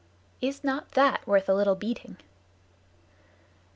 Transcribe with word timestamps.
Is 0.41 0.63
not 0.63 0.93
that 0.93 1.27
worth 1.27 1.47
a 1.47 1.53
little 1.53 1.75
beating?" 1.75 2.17